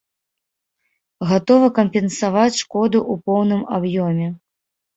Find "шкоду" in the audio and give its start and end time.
2.63-2.99